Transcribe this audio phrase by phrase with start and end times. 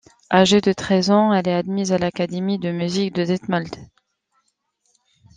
[0.31, 3.75] Âgée de treize ans, elle est admise à l'académie de musique de Detmold.